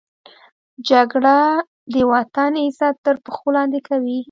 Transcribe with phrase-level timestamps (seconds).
[0.89, 1.37] جګړه
[1.93, 4.19] د وطن عزت تر پښو لاندې کوي